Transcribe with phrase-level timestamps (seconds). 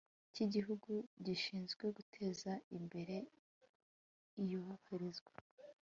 [0.33, 0.91] cy Igihugu
[1.25, 3.15] gishinzwe guteza imbere
[4.43, 5.33] iyoherezwa